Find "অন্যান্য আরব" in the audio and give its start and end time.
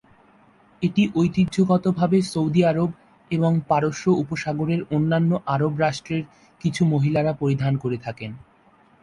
4.91-5.73